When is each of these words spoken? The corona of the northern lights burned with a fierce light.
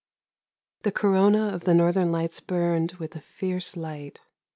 The 0.81 0.91
corona 0.91 1.49
of 1.49 1.65
the 1.65 1.75
northern 1.75 2.11
lights 2.11 2.39
burned 2.39 2.93
with 2.93 3.15
a 3.15 3.21
fierce 3.21 3.77
light. 3.77 4.19